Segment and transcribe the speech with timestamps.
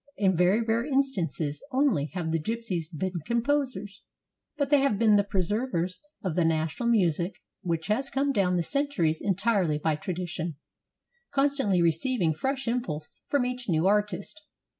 [0.17, 4.01] In very rare instances only have the gypsies been composers,
[4.57, 8.63] but they have been the preservers of the national music which has come down the
[8.63, 10.55] centuries en tirely by tradition,
[11.31, 14.41] constantly receiving fresh impulse from each new artist.